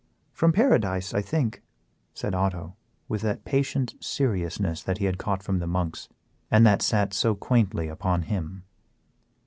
[0.31, 1.61] "From paradise, I think,"
[2.15, 2.75] said Otto,
[3.07, 6.09] with that patient seriousness that he had caught from the monks,
[6.49, 8.63] and that sat so quaintly upon him.